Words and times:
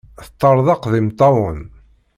Teṭṭerḍeq 0.25 0.83
d 0.91 0.93
imeṭṭawen. 0.99 1.59